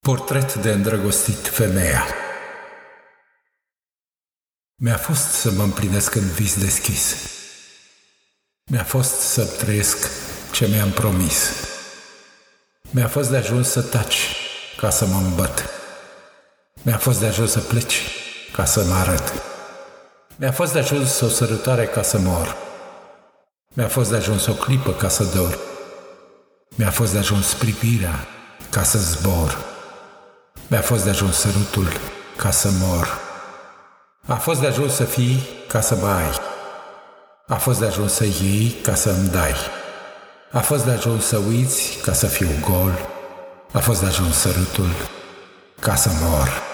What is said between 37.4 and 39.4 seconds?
A fost de ajuns să iei ca să îmi